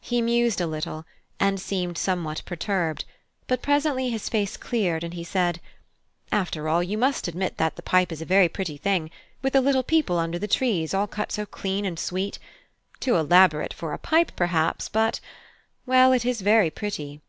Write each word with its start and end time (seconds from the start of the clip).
He 0.00 0.22
mused 0.22 0.60
a 0.60 0.66
little, 0.68 1.04
and 1.40 1.58
seemed 1.58 1.98
somewhat 1.98 2.40
perturbed; 2.44 3.04
but 3.48 3.62
presently 3.62 4.10
his 4.10 4.28
face 4.28 4.56
cleared, 4.56 5.02
and 5.02 5.12
he 5.12 5.24
said: 5.24 5.60
"After 6.30 6.68
all, 6.68 6.84
you 6.84 6.96
must 6.96 7.26
admit 7.26 7.56
that 7.56 7.74
the 7.74 7.82
pipe 7.82 8.12
is 8.12 8.22
a 8.22 8.26
very 8.26 8.48
pretty 8.48 8.76
thing, 8.76 9.10
with 9.42 9.54
the 9.54 9.60
little 9.60 9.82
people 9.82 10.18
under 10.20 10.38
the 10.38 10.46
trees 10.46 10.94
all 10.94 11.08
cut 11.08 11.32
so 11.32 11.44
clean 11.46 11.84
and 11.84 11.98
sweet; 11.98 12.38
too 13.00 13.16
elaborate 13.16 13.74
for 13.74 13.92
a 13.92 13.98
pipe, 13.98 14.30
perhaps, 14.36 14.88
but 14.88 15.18
well, 15.84 16.12
it 16.12 16.24
is 16.24 16.42
very 16.42 16.70
pretty." 16.70 17.20